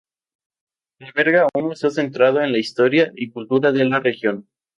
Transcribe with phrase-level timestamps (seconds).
[0.99, 4.47] Alberga un museo centrado en la historia y cultura de la región.